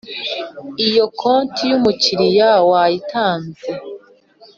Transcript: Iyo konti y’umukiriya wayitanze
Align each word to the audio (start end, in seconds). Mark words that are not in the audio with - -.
Iyo 0.87 1.05
konti 1.19 1.61
y’umukiriya 1.71 2.51
wayitanze 2.69 3.67